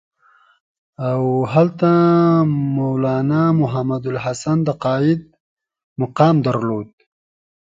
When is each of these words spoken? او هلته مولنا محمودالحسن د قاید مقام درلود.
او 1.11 1.21
هلته 1.53 1.89
مولنا 2.75 3.43
محمودالحسن 3.61 4.57
د 4.67 4.69
قاید 4.85 5.21
مقام 6.01 6.35
درلود. 6.47 6.89